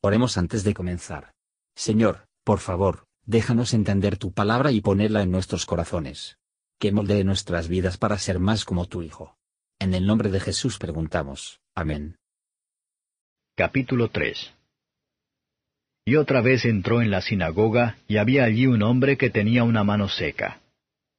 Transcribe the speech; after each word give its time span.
Oremos 0.00 0.38
antes 0.38 0.62
de 0.62 0.74
comenzar. 0.74 1.32
Señor, 1.74 2.28
por 2.44 2.60
favor, 2.60 3.06
déjanos 3.26 3.74
entender 3.74 4.16
tu 4.16 4.32
palabra 4.32 4.70
y 4.70 4.80
ponerla 4.80 5.22
en 5.22 5.32
nuestros 5.32 5.66
corazones. 5.66 6.38
Que 6.78 6.92
moldee 6.92 7.24
nuestras 7.24 7.66
vidas 7.66 7.98
para 7.98 8.16
ser 8.18 8.38
más 8.38 8.64
como 8.64 8.86
tu 8.86 9.02
Hijo. 9.02 9.36
En 9.80 9.94
el 9.94 10.06
nombre 10.06 10.30
de 10.30 10.38
Jesús 10.38 10.78
preguntamos. 10.78 11.60
Amén. 11.74 12.16
Capítulo 13.56 14.08
3 14.08 14.54
Y 16.04 16.14
otra 16.14 16.42
vez 16.42 16.64
entró 16.64 17.02
en 17.02 17.10
la 17.10 17.20
sinagoga, 17.20 17.98
y 18.06 18.18
había 18.18 18.44
allí 18.44 18.68
un 18.68 18.82
hombre 18.82 19.16
que 19.16 19.30
tenía 19.30 19.64
una 19.64 19.82
mano 19.82 20.08
seca. 20.08 20.60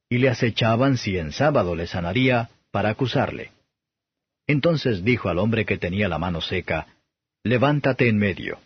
Y 0.07 0.19
le 0.19 0.29
acechaban 0.29 0.97
si 0.97 1.17
en 1.17 1.33
sábado 1.33 1.75
le 1.75 1.85
sanaría, 1.85 2.49
para 2.71 2.89
acusarle. 2.89 3.51
Entonces 4.47 5.03
dijo 5.03 5.27
al 5.27 5.37
hombre 5.37 5.65
que 5.65 5.77
tenía 5.77 6.07
la 6.07 6.17
mano 6.17 6.39
seca, 6.39 6.87
Levántate 7.43 8.07
en 8.07 8.17
medio 8.17 8.59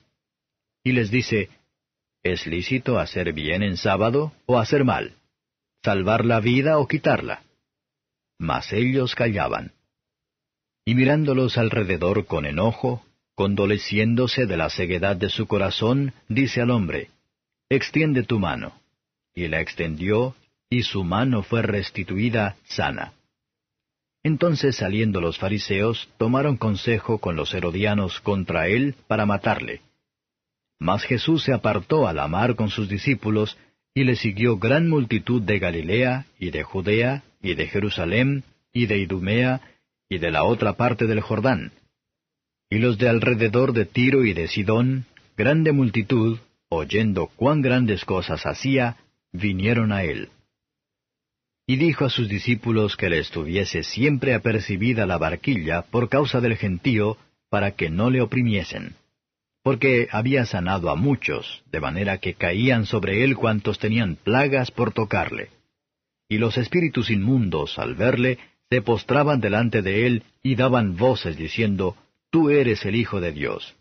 y 0.84 0.92
les 0.92 1.10
dice, 1.10 1.50
¿Es 2.24 2.48
lícito 2.48 3.00
hacer 3.00 3.34
bien 3.34 3.64
en 3.64 3.76
sábado 3.78 4.32
o 4.46 4.58
hacer 4.58 4.86
mal? 4.86 5.16
¿Salvar 5.84 6.24
la 6.24 6.40
vida 6.40 6.78
o 6.78 6.88
quitarla? 6.88 7.44
Mas 8.40 8.72
ellos 8.72 9.16
callaban. 9.16 9.74
Y 10.86 10.96
mirándolos 10.96 11.58
alrededor 11.58 12.26
con 12.26 12.46
enojo, 12.46 13.06
condoleciéndose 13.36 14.46
de 14.46 14.58
la 14.58 14.70
ceguedad 14.70 15.16
de 15.16 15.30
su 15.30 15.48
corazón, 15.48 16.14
dice 16.30 16.62
al 16.62 16.72
hombre, 16.72 17.10
Extiende 17.70 18.24
tu 18.24 18.40
mano. 18.40 18.74
Y 19.36 19.48
la 19.48 19.60
extendió, 19.60 20.36
y 20.70 20.84
su 20.84 21.04
mano 21.04 21.44
fue 21.44 21.62
restituida 21.62 22.56
sana. 22.66 23.14
Entonces 24.22 24.78
saliendo 24.78 25.20
los 25.20 25.38
fariseos, 25.38 26.10
tomaron 26.18 26.56
consejo 26.56 27.18
con 27.18 27.36
los 27.36 27.54
herodianos 27.54 28.22
contra 28.22 28.68
él 28.68 28.96
para 29.08 29.26
matarle 29.26 29.82
mas 30.80 31.04
Jesús 31.04 31.44
se 31.44 31.54
apartó 31.54 32.08
a 32.08 32.14
la 32.14 32.28
mar 32.28 32.56
con 32.56 32.70
sus 32.70 32.90
discípulos, 32.90 33.58
y 33.96 34.04
le 34.04 34.16
siguió 34.16 34.58
gran 34.58 34.90
multitud 34.90 35.42
de 35.42 35.60
Galilea, 35.60 36.26
y 36.40 36.52
de 36.52 36.64
Judea, 36.64 37.24
y 37.42 37.54
de 37.54 37.68
Jerusalén, 37.68 38.44
y 38.74 38.88
de 38.88 38.98
Idumea, 38.98 39.62
y 40.10 40.18
de 40.18 40.32
la 40.32 40.44
otra 40.44 40.74
parte 40.74 41.06
del 41.06 41.22
Jordán. 41.22 41.72
Y 42.70 42.80
los 42.80 42.98
de 42.98 43.08
alrededor 43.08 43.74
de 43.74 43.86
Tiro 43.86 44.26
y 44.26 44.34
de 44.34 44.48
Sidón, 44.48 45.06
grande 45.38 45.72
multitud, 45.72 46.40
oyendo 46.70 47.28
cuán 47.28 47.62
grandes 47.62 48.04
cosas 48.04 48.46
hacía, 48.46 48.98
vinieron 49.32 49.92
a 49.92 50.04
él. 50.04 50.30
Y 51.68 51.78
dijo 51.78 52.06
a 52.06 52.10
sus 52.10 52.28
discípulos 52.28 52.98
que 52.98 53.10
le 53.10 53.20
estuviese 53.20 53.84
siempre 53.84 54.34
apercibida 54.34 55.06
la 55.06 55.18
barquilla 55.18 55.84
por 55.84 56.10
causa 56.10 56.42
del 56.42 56.58
gentío, 56.58 57.18
para 57.50 57.72
que 57.72 57.90
no 57.90 58.10
le 58.10 58.22
oprimiesen 58.22 58.96
porque 59.64 60.10
había 60.12 60.46
sanado 60.46 60.90
a 60.90 60.96
muchos, 60.96 61.64
de 61.72 61.80
manera 61.80 62.18
que 62.18 62.34
caían 62.34 62.86
sobre 62.86 63.24
él 63.24 63.36
cuantos 63.36 63.80
tenían 63.80 64.18
plagas 64.18 64.72
por 64.72 64.94
tocarle. 64.94 65.50
Y 66.28 66.38
los 66.38 66.58
espíritus 66.58 67.10
inmundos, 67.10 67.80
al 67.80 67.96
verle, 67.96 68.40
se 68.70 68.82
postraban 68.82 69.40
delante 69.40 69.82
de 69.82 70.06
él 70.06 70.24
y 70.42 70.56
daban 70.56 70.98
voces 70.98 71.38
diciendo, 71.38 71.96
Tú 72.30 72.50
eres 72.50 72.86
el 72.86 72.96
Hijo 72.96 73.22
de 73.22 73.32
Dios. 73.32 73.76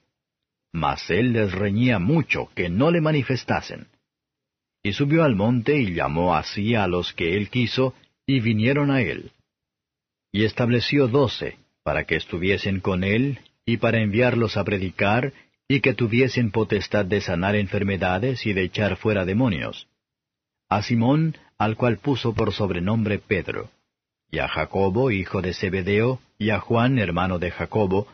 Mas 0.73 1.11
él 1.11 1.33
les 1.33 1.53
reñía 1.53 1.99
mucho 1.99 2.51
que 2.55 2.69
no 2.69 2.91
le 2.91 3.01
manifestasen. 3.01 3.89
Y 4.83 4.93
subió 4.93 5.25
al 5.25 5.35
monte 5.35 5.81
y 5.81 5.95
llamó 5.95 6.37
así 6.37 6.75
a 6.75 6.87
los 6.87 7.13
que 7.13 7.37
él 7.37 7.51
quiso, 7.51 7.95
y 8.27 8.41
vinieron 8.41 8.91
a 8.91 9.01
él. 9.01 9.33
Y 10.31 10.45
estableció 10.45 11.09
doce, 11.09 11.59
para 11.83 12.05
que 12.05 12.17
estuviesen 12.17 12.81
con 12.81 13.03
él, 13.05 13.41
y 13.65 13.79
para 13.79 14.01
enviarlos 14.01 14.57
a 14.57 14.65
predicar, 14.65 15.33
y 15.73 15.81
que 15.81 15.95
tuviesen 15.95 16.51
potestad 16.51 17.07
de 17.07 17.23
sanar 17.23 17.57
enfermedades 17.57 18.45
y 18.45 18.53
de 18.53 18.63
echar 18.63 18.97
fuera 18.97 19.25
demonios. 19.25 19.89
A 20.69 20.83
Simón, 20.83 21.39
al 21.57 21.79
cual 21.79 21.97
puso 21.97 22.35
por 22.35 22.53
sobrenombre 22.53 23.19
Pedro, 23.19 23.71
y 24.31 24.41
a 24.41 24.49
Jacobo, 24.49 25.11
hijo 25.11 25.41
de 25.41 25.55
Zebedeo, 25.55 26.21
y 26.39 26.51
a 26.51 26.61
Juan, 26.61 26.99
hermano 26.99 27.39
de 27.39 27.51
Jacobo, 27.51 28.07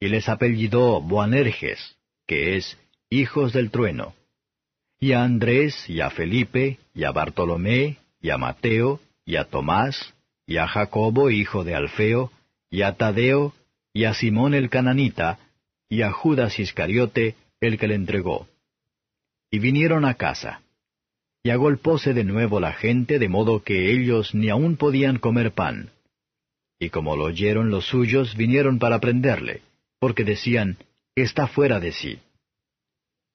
y 0.00 0.08
les 0.08 0.28
apellidó 0.28 1.00
Boanerges, 1.00 1.96
que 2.26 2.56
es 2.56 2.76
hijos 3.10 3.52
del 3.52 3.70
trueno, 3.70 4.14
y 4.98 5.12
a 5.12 5.22
Andrés, 5.22 5.88
y 5.88 6.00
a 6.00 6.10
Felipe, 6.10 6.78
y 6.94 7.04
a 7.04 7.12
Bartolomé, 7.12 7.98
y 8.20 8.30
a 8.30 8.38
Mateo, 8.38 8.98
y 9.24 9.36
a 9.36 9.44
Tomás, 9.44 10.14
y 10.48 10.56
a 10.56 10.66
Jacobo, 10.66 11.30
hijo 11.30 11.62
de 11.62 11.76
Alfeo, 11.76 12.32
y 12.70 12.82
a 12.82 12.96
Tadeo, 12.96 13.54
y 13.92 14.02
a 14.02 14.14
Simón 14.14 14.52
el 14.52 14.68
cananita, 14.68 15.38
y 15.88 16.02
a 16.02 16.12
Judas 16.12 16.58
Iscariote, 16.58 17.34
el 17.60 17.78
que 17.78 17.88
le 17.88 17.94
entregó. 17.94 18.48
Y 19.50 19.58
vinieron 19.58 20.04
a 20.04 20.14
casa. 20.14 20.62
Y 21.42 21.50
agolpóse 21.50 22.14
de 22.14 22.24
nuevo 22.24 22.58
la 22.60 22.72
gente, 22.72 23.18
de 23.18 23.28
modo 23.28 23.62
que 23.62 23.92
ellos 23.92 24.34
ni 24.34 24.48
aún 24.48 24.76
podían 24.76 25.18
comer 25.18 25.52
pan. 25.52 25.90
Y 26.78 26.90
como 26.90 27.16
lo 27.16 27.24
oyeron 27.24 27.70
los 27.70 27.86
suyos, 27.86 28.36
vinieron 28.36 28.78
para 28.78 28.98
prenderle, 28.98 29.62
porque 29.98 30.24
decían, 30.24 30.78
está 31.14 31.46
fuera 31.46 31.80
de 31.80 31.92
sí. 31.92 32.18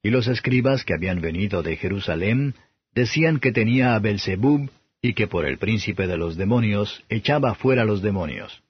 Y 0.03 0.09
los 0.09 0.27
escribas 0.27 0.83
que 0.83 0.93
habían 0.93 1.21
venido 1.21 1.61
de 1.61 1.75
Jerusalén 1.75 2.55
decían 2.93 3.39
que 3.39 3.51
tenía 3.51 3.95
a 3.95 3.99
Belzebub, 3.99 4.69
y 5.01 5.13
que 5.13 5.27
por 5.27 5.45
el 5.45 5.57
príncipe 5.57 6.07
de 6.07 6.17
los 6.17 6.35
demonios 6.35 7.03
echaba 7.09 7.55
fuera 7.55 7.85
los 7.85 8.01
demonios. 8.01 8.61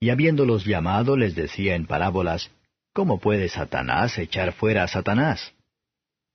Y 0.00 0.10
habiéndolos 0.10 0.64
llamado 0.64 1.16
les 1.16 1.34
decía 1.34 1.74
en 1.74 1.86
parábolas, 1.86 2.50
¿Cómo 2.96 3.20
puede 3.20 3.50
Satanás 3.50 4.16
echar 4.16 4.54
fuera 4.54 4.82
a 4.84 4.88
Satanás? 4.88 5.52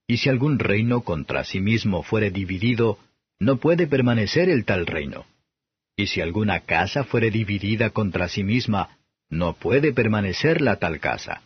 Y 0.05 0.17
si 0.17 0.29
algún 0.29 0.59
reino 0.59 1.01
contra 1.01 1.43
sí 1.43 1.59
mismo 1.59 2.03
fuere 2.03 2.29
dividido, 2.29 2.99
no 3.39 3.57
puede 3.57 3.87
permanecer 3.87 4.47
el 4.47 4.63
tal 4.63 4.85
reino. 4.85 5.25
Y 5.95 6.05
si 6.05 6.21
alguna 6.21 6.59
casa 6.59 7.03
fuere 7.03 7.31
dividida 7.31 7.89
contra 7.89 8.27
sí 8.27 8.43
misma, 8.43 8.99
no 9.27 9.53
puede 9.53 9.91
permanecer 9.91 10.61
la 10.61 10.75
tal 10.75 10.99
casa. 10.99 11.41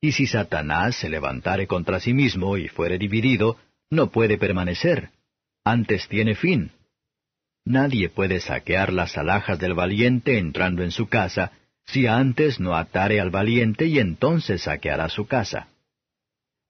Y 0.00 0.12
si 0.12 0.28
Satanás 0.28 0.94
se 0.94 1.08
levantare 1.08 1.66
contra 1.66 1.98
sí 1.98 2.14
mismo 2.14 2.56
y 2.56 2.68
fuere 2.68 2.98
dividido, 2.98 3.56
no 3.90 4.12
puede 4.12 4.38
permanecer. 4.38 5.10
Antes 5.64 6.06
tiene 6.06 6.36
fin. 6.36 6.70
Nadie 7.64 8.10
puede 8.10 8.38
saquear 8.38 8.92
las 8.92 9.18
alhajas 9.18 9.58
del 9.58 9.74
valiente 9.74 10.38
entrando 10.38 10.84
en 10.84 10.92
su 10.92 11.08
casa, 11.08 11.50
si 11.86 12.06
antes 12.06 12.60
no 12.60 12.76
atare 12.76 13.20
al 13.20 13.30
valiente 13.30 13.86
y 13.86 13.98
entonces 13.98 14.62
saqueará 14.62 15.08
su 15.08 15.26
casa. 15.26 15.68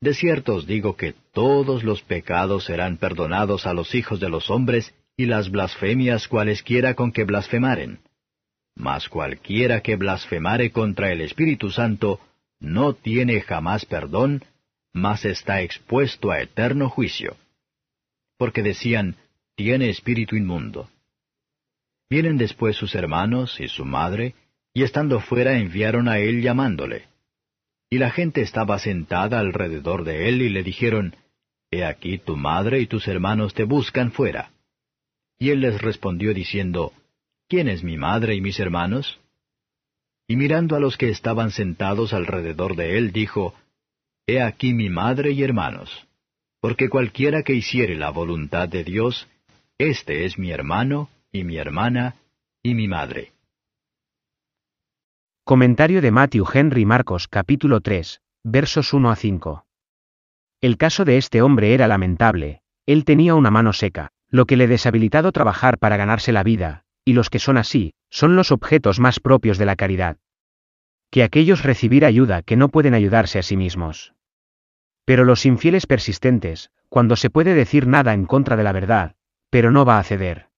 De 0.01 0.15
cierto 0.15 0.55
os 0.55 0.67
digo 0.67 0.97
que 0.97 1.15
todos 1.33 1.83
los 1.83 2.03
pecados 2.03 2.65
serán 2.65 2.99
perdonados 2.99 3.67
a 3.67 3.73
los 3.73 3.95
hijos 3.95 4.21
de 4.21 4.29
los 4.29 4.51
hombres 4.51 4.95
y 5.17 5.27
las 5.27 5.51
blasfemias 5.51 6.29
cualesquiera 6.29 6.95
con 6.95 7.13
que 7.13 7.25
blasfemaren. 7.25 7.99
Mas 8.75 9.09
cualquiera 9.09 9.81
que 9.81 9.97
blasfemare 9.97 10.71
contra 10.71 11.11
el 11.11 11.23
Espíritu 11.23 11.71
Santo 11.71 12.21
no 12.61 12.93
tiene 12.95 13.41
jamás 13.41 13.87
perdón, 13.87 14.45
mas 14.93 15.25
está 15.25 15.63
expuesto 15.63 16.31
a 16.31 16.41
eterno 16.41 16.91
juicio. 16.91 17.37
Porque 18.37 18.63
decían, 18.63 19.17
tiene 19.55 19.89
espíritu 19.89 20.37
inmundo. 20.37 20.91
Vienen 22.11 22.37
después 22.37 22.77
sus 22.77 22.95
hermanos 22.95 23.59
y 23.61 23.69
su 23.69 23.85
madre, 23.87 24.35
y 24.77 24.83
estando 24.83 25.21
fuera 25.21 25.57
enviaron 25.57 26.07
a 26.07 26.19
él 26.19 26.43
llamándole. 26.43 27.07
Y 27.89 27.97
la 27.97 28.11
gente 28.11 28.43
estaba 28.43 28.79
sentada 28.79 29.39
alrededor 29.39 30.05
de 30.05 30.29
él 30.29 30.43
y 30.43 30.51
le 30.51 30.63
dijeron, 30.63 31.17
He 31.71 31.83
aquí 31.83 32.19
tu 32.19 32.37
madre 32.37 32.81
y 32.81 32.87
tus 32.87 33.09
hermanos 33.09 33.55
te 33.55 33.65
buscan 33.65 34.13
fuera. 34.13 34.51
Y 35.39 35.49
él 35.49 35.63
les 35.63 35.81
respondió 35.81 36.35
diciendo, 36.35 36.93
¿Quién 37.49 37.69
es 37.69 37.83
mi 37.83 37.97
madre 37.97 38.35
y 38.35 38.43
mis 38.43 38.61
hermanos? 38.61 39.19
Y 40.29 40.37
mirando 40.37 40.77
a 40.77 40.79
los 40.79 40.99
que 40.99 41.09
estaban 41.09 41.53
sentados 41.53 42.13
alrededor 42.13 42.77
de 42.77 42.99
él, 42.99 43.13
dijo, 43.13 43.55
He 44.27 44.43
aquí 44.43 44.75
mi 44.75 44.91
madre 44.91 45.31
y 45.31 45.43
hermanos, 45.43 46.07
porque 46.61 46.91
cualquiera 46.91 47.43
que 47.45 47.55
hiciere 47.55 47.97
la 47.97 48.11
voluntad 48.11 48.69
de 48.69 48.85
Dios, 48.85 49.27
este 49.79 50.27
es 50.27 50.39
mi 50.39 50.51
hermano 50.51 51.09
y 51.33 51.45
mi 51.45 51.57
hermana 51.57 52.17
y 52.63 52.75
mi 52.75 52.89
madre. 52.89 53.33
Comentario 55.49 56.03
de 56.03 56.11
Matthew 56.11 56.45
Henry 56.53 56.85
Marcos 56.85 57.29
capítulo 57.29 57.81
3, 57.81 58.21
versos 58.43 58.93
1 58.93 59.13
a 59.13 59.15
5. 59.15 59.65
El 60.61 60.77
caso 60.77 61.05
de 61.05 61.19
este 61.19 61.41
hombre 61.41 61.73
era 61.73 61.87
lamentable, 61.87 62.63
él 62.85 63.05
tenía 63.05 63.37
una 63.37 63.53
mano 63.53 63.73
seca, 63.73 64.11
lo 64.29 64.47
que 64.47 64.57
le 64.57 64.67
deshabilitado 64.67 65.31
trabajar 65.31 65.79
para 65.79 65.97
ganarse 65.97 66.33
la 66.33 66.43
vida, 66.43 66.83
y 67.05 67.13
los 67.13 67.31
que 67.31 67.39
son 67.39 67.59
así, 67.59 67.95
son 68.11 68.35
los 68.35 68.51
objetos 68.51 68.99
más 68.99 69.21
propios 69.21 69.57
de 69.57 69.67
la 69.67 69.77
caridad. 69.77 70.17
Que 71.13 71.23
aquellos 71.23 71.63
recibir 71.63 72.05
ayuda 72.05 72.43
que 72.43 72.57
no 72.57 72.69
pueden 72.69 72.95
ayudarse 72.95 73.39
a 73.39 73.45
sí 73.45 73.57
mismos. 73.57 74.15
Pero 75.05 75.25
los 75.25 75.47
infieles 75.47 75.87
persistentes, 75.87 76.73
cuando 76.89 77.15
se 77.15 77.31
puede 77.31 77.55
decir 77.55 77.87
nada 77.87 78.15
en 78.15 78.27
contra 78.27 78.57
de 78.57 78.65
la 78.65 78.73
verdad, 78.73 79.15
pero 79.51 79.71
no 79.71 79.85
va 79.85 80.01
a 80.01 80.03
ceder. 80.03 80.49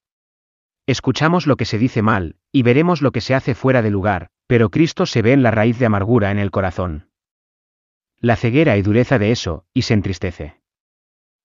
Escuchamos 0.86 1.46
lo 1.46 1.56
que 1.56 1.66
se 1.66 1.76
dice 1.76 2.00
mal, 2.00 2.36
y 2.52 2.62
veremos 2.62 3.02
lo 3.02 3.12
que 3.12 3.20
se 3.20 3.34
hace 3.34 3.54
fuera 3.54 3.82
de 3.82 3.90
lugar, 3.90 4.30
pero 4.48 4.70
Cristo 4.70 5.06
se 5.06 5.22
ve 5.22 5.32
en 5.32 5.44
la 5.44 5.52
raíz 5.52 5.78
de 5.78 5.86
amargura 5.86 6.32
en 6.32 6.38
el 6.38 6.50
corazón. 6.50 7.04
la 8.20 8.34
ceguera 8.34 8.76
y 8.76 8.82
dureza 8.82 9.16
de 9.20 9.30
eso, 9.30 9.64
y 9.72 9.82
se 9.82 9.94
entristece. 9.94 10.56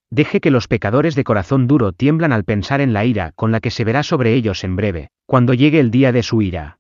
Deje 0.10 0.42
que 0.42 0.50
los 0.50 0.68
pecadores 0.68 1.14
de 1.14 1.24
corazón 1.24 1.68
duro 1.68 1.92
tiemblan 1.92 2.32
al 2.32 2.46
pensar 2.46 2.82
en 2.82 2.94
la 2.94 3.06
ira 3.06 3.32
con 3.34 3.52
la 3.52 3.60
que 3.60 3.70
se 3.70 3.84
verá 3.84 4.02
sobre 4.02 4.34
ellos 4.34 4.64
en 4.64 4.76
breve, 4.76 5.10
cuando 5.28 5.54
llegue 5.54 5.80
el 5.80 5.92
día 5.92 6.12
de 6.12 6.24
su 6.24 6.42
ira. 6.42 6.80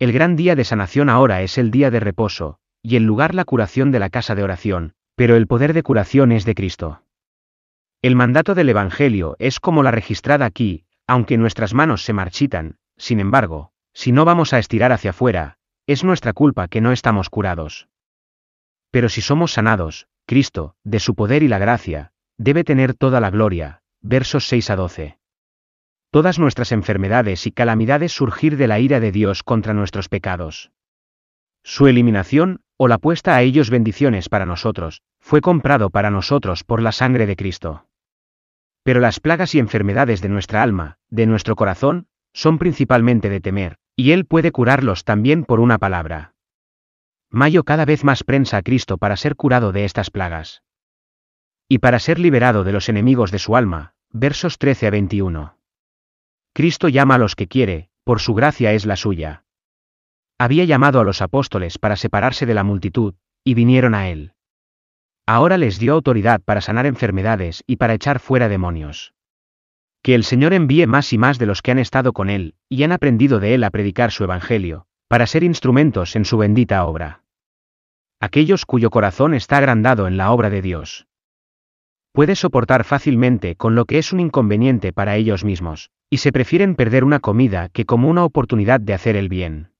El 0.00 0.12
gran 0.12 0.34
día 0.34 0.56
de 0.56 0.64
sanación 0.64 1.08
ahora 1.08 1.42
es 1.42 1.58
el 1.58 1.70
día 1.70 1.92
de 1.92 2.00
reposo, 2.00 2.58
y 2.82 2.96
el 2.96 3.04
lugar 3.04 3.34
la 3.34 3.44
curación 3.44 3.92
de 3.92 4.00
la 4.00 4.10
casa 4.10 4.34
de 4.34 4.42
oración, 4.42 4.94
pero 5.14 5.36
el 5.36 5.46
poder 5.46 5.74
de 5.74 5.82
curación 5.84 6.32
es 6.32 6.44
de 6.44 6.54
Cristo. 6.54 7.02
El 8.02 8.16
mandato 8.16 8.54
del 8.54 8.68
Evangelio 8.68 9.36
es 9.38 9.60
como 9.60 9.82
la 9.82 9.90
registrada 9.90 10.44
aquí, 10.44 10.86
aunque 11.06 11.38
nuestras 11.38 11.74
manos 11.74 12.04
se 12.04 12.12
marchitan, 12.12 12.78
sin 12.96 13.20
embargo, 13.20 13.72
si 13.98 14.12
no 14.12 14.24
vamos 14.24 14.52
a 14.52 14.60
estirar 14.60 14.92
hacia 14.92 15.10
afuera, 15.10 15.58
es 15.88 16.04
nuestra 16.04 16.32
culpa 16.32 16.68
que 16.68 16.80
no 16.80 16.92
estamos 16.92 17.30
curados. 17.30 17.88
Pero 18.92 19.08
si 19.08 19.20
somos 19.22 19.54
sanados, 19.54 20.06
Cristo, 20.24 20.76
de 20.84 21.00
su 21.00 21.16
poder 21.16 21.42
y 21.42 21.48
la 21.48 21.58
gracia, 21.58 22.12
debe 22.36 22.62
tener 22.62 22.94
toda 22.94 23.20
la 23.20 23.30
gloria. 23.30 23.82
Versos 24.00 24.46
6 24.46 24.70
a 24.70 24.76
12. 24.76 25.18
Todas 26.12 26.38
nuestras 26.38 26.70
enfermedades 26.70 27.44
y 27.48 27.50
calamidades 27.50 28.12
surgir 28.12 28.56
de 28.56 28.68
la 28.68 28.78
ira 28.78 29.00
de 29.00 29.10
Dios 29.10 29.42
contra 29.42 29.74
nuestros 29.74 30.08
pecados. 30.08 30.70
Su 31.64 31.88
eliminación, 31.88 32.60
o 32.76 32.86
la 32.86 32.98
puesta 32.98 33.34
a 33.34 33.42
ellos 33.42 33.68
bendiciones 33.68 34.28
para 34.28 34.46
nosotros, 34.46 35.02
fue 35.18 35.40
comprado 35.40 35.90
para 35.90 36.12
nosotros 36.12 36.62
por 36.62 36.82
la 36.82 36.92
sangre 36.92 37.26
de 37.26 37.34
Cristo. 37.34 37.88
Pero 38.84 39.00
las 39.00 39.18
plagas 39.18 39.56
y 39.56 39.58
enfermedades 39.58 40.20
de 40.20 40.28
nuestra 40.28 40.62
alma, 40.62 40.98
de 41.10 41.26
nuestro 41.26 41.56
corazón, 41.56 42.06
son 42.32 42.58
principalmente 42.58 43.28
de 43.28 43.40
temer, 43.40 43.78
y 43.98 44.12
Él 44.12 44.26
puede 44.26 44.52
curarlos 44.52 45.02
también 45.02 45.44
por 45.44 45.58
una 45.58 45.78
palabra. 45.78 46.32
Mayo 47.30 47.64
cada 47.64 47.84
vez 47.84 48.04
más 48.04 48.22
prensa 48.22 48.58
a 48.58 48.62
Cristo 48.62 48.96
para 48.96 49.16
ser 49.16 49.34
curado 49.34 49.72
de 49.72 49.84
estas 49.84 50.12
plagas. 50.12 50.62
Y 51.68 51.78
para 51.78 51.98
ser 51.98 52.20
liberado 52.20 52.62
de 52.62 52.70
los 52.70 52.88
enemigos 52.88 53.32
de 53.32 53.40
su 53.40 53.56
alma, 53.56 53.94
versos 54.10 54.58
13 54.58 54.86
a 54.86 54.90
21. 54.90 55.58
Cristo 56.54 56.88
llama 56.88 57.16
a 57.16 57.18
los 57.18 57.34
que 57.34 57.48
quiere, 57.48 57.90
por 58.04 58.20
su 58.20 58.34
gracia 58.34 58.72
es 58.72 58.86
la 58.86 58.94
suya. 58.94 59.42
Había 60.38 60.64
llamado 60.64 61.00
a 61.00 61.04
los 61.04 61.20
apóstoles 61.20 61.78
para 61.78 61.96
separarse 61.96 62.46
de 62.46 62.54
la 62.54 62.62
multitud, 62.62 63.16
y 63.42 63.54
vinieron 63.54 63.96
a 63.96 64.10
él. 64.10 64.32
Ahora 65.26 65.58
les 65.58 65.80
dio 65.80 65.94
autoridad 65.94 66.40
para 66.40 66.60
sanar 66.60 66.86
enfermedades 66.86 67.64
y 67.66 67.76
para 67.76 67.94
echar 67.94 68.20
fuera 68.20 68.48
demonios. 68.48 69.12
Que 70.08 70.14
el 70.14 70.24
Señor 70.24 70.54
envíe 70.54 70.86
más 70.86 71.12
y 71.12 71.18
más 71.18 71.38
de 71.38 71.44
los 71.44 71.60
que 71.60 71.70
han 71.70 71.78
estado 71.78 72.14
con 72.14 72.30
Él, 72.30 72.54
y 72.70 72.82
han 72.82 72.92
aprendido 72.92 73.40
de 73.40 73.52
Él 73.52 73.62
a 73.62 73.68
predicar 73.68 74.10
su 74.10 74.24
Evangelio, 74.24 74.86
para 75.06 75.26
ser 75.26 75.44
instrumentos 75.44 76.16
en 76.16 76.24
su 76.24 76.38
bendita 76.38 76.82
obra. 76.86 77.24
Aquellos 78.18 78.64
cuyo 78.64 78.88
corazón 78.88 79.34
está 79.34 79.58
agrandado 79.58 80.08
en 80.08 80.16
la 80.16 80.32
obra 80.32 80.48
de 80.48 80.62
Dios. 80.62 81.06
Puede 82.12 82.36
soportar 82.36 82.84
fácilmente 82.84 83.56
con 83.56 83.74
lo 83.74 83.84
que 83.84 83.98
es 83.98 84.14
un 84.14 84.20
inconveniente 84.20 84.94
para 84.94 85.14
ellos 85.16 85.44
mismos, 85.44 85.90
y 86.08 86.16
se 86.16 86.32
prefieren 86.32 86.74
perder 86.74 87.04
una 87.04 87.20
comida 87.20 87.68
que 87.68 87.84
como 87.84 88.08
una 88.08 88.24
oportunidad 88.24 88.80
de 88.80 88.94
hacer 88.94 89.14
el 89.14 89.28
bien. 89.28 89.72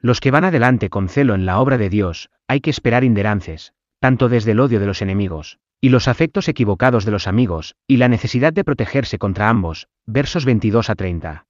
Los 0.00 0.18
que 0.18 0.32
van 0.32 0.46
adelante 0.46 0.90
con 0.90 1.08
celo 1.08 1.36
en 1.36 1.46
la 1.46 1.60
obra 1.60 1.78
de 1.78 1.90
Dios, 1.90 2.28
hay 2.48 2.60
que 2.60 2.70
esperar 2.70 3.04
inderances, 3.04 3.72
tanto 4.00 4.28
desde 4.28 4.50
el 4.50 4.58
odio 4.58 4.80
de 4.80 4.86
los 4.86 5.00
enemigos, 5.00 5.60
y 5.80 5.90
los 5.90 6.08
afectos 6.08 6.48
equivocados 6.48 7.04
de 7.04 7.12
los 7.12 7.26
amigos, 7.26 7.76
y 7.86 7.98
la 7.98 8.08
necesidad 8.08 8.52
de 8.52 8.64
protegerse 8.64 9.18
contra 9.18 9.48
ambos, 9.48 9.88
versos 10.06 10.44
22 10.44 10.90
a 10.90 10.94
30. 10.94 11.46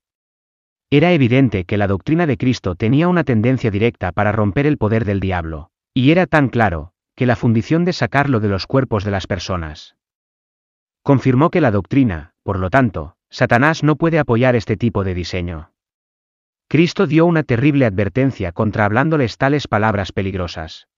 Era 0.90 1.12
evidente 1.12 1.64
que 1.64 1.76
la 1.76 1.86
doctrina 1.86 2.26
de 2.26 2.36
Cristo 2.36 2.74
tenía 2.74 3.08
una 3.08 3.24
tendencia 3.24 3.70
directa 3.70 4.12
para 4.12 4.32
romper 4.32 4.66
el 4.66 4.78
poder 4.78 5.04
del 5.04 5.20
diablo, 5.20 5.70
y 5.92 6.10
era 6.10 6.26
tan 6.26 6.48
claro, 6.48 6.92
que 7.14 7.26
la 7.26 7.36
fundición 7.36 7.84
de 7.84 7.92
sacarlo 7.92 8.40
de 8.40 8.48
los 8.48 8.66
cuerpos 8.66 9.04
de 9.04 9.10
las 9.10 9.26
personas. 9.26 9.96
Confirmó 11.02 11.50
que 11.50 11.60
la 11.60 11.70
doctrina, 11.70 12.32
por 12.42 12.58
lo 12.58 12.70
tanto, 12.70 13.16
Satanás 13.28 13.82
no 13.82 13.96
puede 13.96 14.18
apoyar 14.18 14.56
este 14.56 14.76
tipo 14.76 15.04
de 15.04 15.14
diseño. 15.14 15.72
Cristo 16.68 17.06
dio 17.06 17.26
una 17.26 17.42
terrible 17.42 17.86
advertencia 17.86 18.52
contra 18.52 18.84
hablándoles 18.84 19.36
tales 19.36 19.68
palabras 19.68 20.12
peligrosas. 20.12 20.88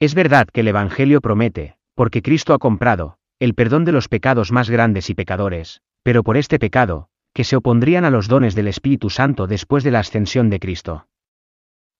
Es 0.00 0.14
verdad 0.14 0.48
que 0.52 0.60
el 0.60 0.68
Evangelio 0.68 1.20
promete, 1.20 1.77
porque 1.98 2.22
Cristo 2.22 2.54
ha 2.54 2.60
comprado, 2.60 3.18
el 3.40 3.54
perdón 3.54 3.84
de 3.84 3.90
los 3.90 4.06
pecados 4.06 4.52
más 4.52 4.70
grandes 4.70 5.10
y 5.10 5.14
pecadores, 5.14 5.82
pero 6.04 6.22
por 6.22 6.36
este 6.36 6.60
pecado, 6.60 7.08
que 7.32 7.42
se 7.42 7.56
opondrían 7.56 8.04
a 8.04 8.10
los 8.10 8.28
dones 8.28 8.54
del 8.54 8.68
Espíritu 8.68 9.10
Santo 9.10 9.48
después 9.48 9.82
de 9.82 9.90
la 9.90 9.98
ascensión 9.98 10.48
de 10.48 10.60
Cristo. 10.60 11.08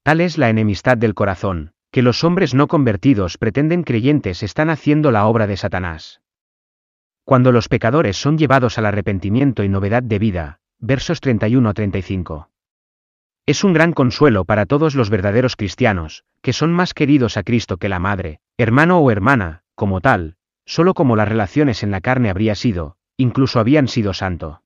Tal 0.05 0.21
es 0.21 0.39
la 0.39 0.51
enemistad 0.51 0.97
del 0.99 1.15
corazón, 1.15 1.73
que 1.91 2.03
los 2.03 2.23
hombres 2.23 2.55
no 2.55 2.69
convertidos 2.69 3.39
pretenden 3.39 3.83
creyentes 3.83 4.45
están 4.45 4.71
haciendo 4.71 5.11
la 5.11 5.27
obra 5.27 5.49
de 5.49 5.57
Satanás. 5.57 6.21
Cuando 7.25 7.51
los 7.51 7.69
pecadores 7.69 8.17
son 8.17 8.39
llevados 8.39 8.79
al 8.79 8.87
arrepentimiento 8.87 9.65
y 9.65 9.69
novedad 9.69 10.05
de 10.05 10.21
vida, 10.21 10.61
versos 10.79 11.21
31 11.21 11.71
a 11.71 11.75
35. 11.75 12.51
Es 13.47 13.65
un 13.65 13.73
gran 13.73 13.93
consuelo 13.93 14.45
para 14.45 14.65
todos 14.65 14.95
los 14.95 15.11
verdaderos 15.11 15.57
cristianos, 15.57 16.23
que 16.41 16.53
son 16.53 16.73
más 16.73 16.95
queridos 16.95 17.37
a 17.37 17.43
Cristo 17.43 17.79
que 17.79 17.89
la 17.89 17.99
madre, 17.99 18.39
hermano 18.59 19.01
o 19.01 19.11
hermana, 19.11 19.65
como 19.79 20.01
tal, 20.01 20.35
solo 20.67 20.93
como 20.93 21.15
las 21.15 21.29
relaciones 21.29 21.85
en 21.85 21.93
la 21.93 22.01
carne 22.01 22.31
habría 22.31 22.57
sido, 22.57 22.97
incluso 23.17 23.61
habían 23.61 23.87
sido 23.87 24.13
santo. 24.13 24.63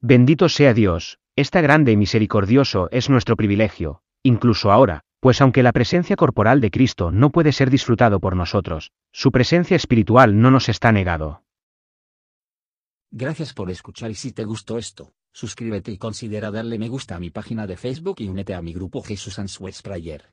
Bendito 0.00 0.48
sea 0.48 0.74
Dios, 0.74 1.18
esta 1.34 1.60
grande 1.60 1.90
y 1.90 1.96
misericordioso 1.96 2.88
es 2.92 3.10
nuestro 3.10 3.34
privilegio, 3.34 4.00
incluso 4.22 4.70
ahora, 4.70 5.00
pues 5.18 5.40
aunque 5.40 5.64
la 5.64 5.72
presencia 5.72 6.14
corporal 6.14 6.60
de 6.60 6.70
Cristo 6.70 7.10
no 7.10 7.30
puede 7.30 7.50
ser 7.50 7.68
disfrutado 7.68 8.20
por 8.20 8.36
nosotros, 8.36 8.92
su 9.10 9.32
presencia 9.32 9.76
espiritual 9.76 10.40
no 10.40 10.52
nos 10.52 10.68
está 10.68 10.92
negado. 10.92 11.42
Gracias 13.10 13.52
por 13.52 13.72
escuchar 13.72 14.12
y 14.12 14.14
si 14.14 14.30
te 14.30 14.44
gustó 14.44 14.78
esto, 14.78 15.14
suscríbete 15.32 15.90
y 15.90 15.98
considera 15.98 16.52
darle 16.52 16.78
me 16.78 16.88
gusta 16.88 17.16
a 17.16 17.18
mi 17.18 17.30
página 17.30 17.66
de 17.66 17.76
Facebook 17.76 18.20
y 18.20 18.28
únete 18.28 18.54
a 18.54 18.62
mi 18.62 18.72
grupo 18.72 19.02
Jesús 19.02 19.40
Answers 19.40 19.82
Prayer. 19.82 20.32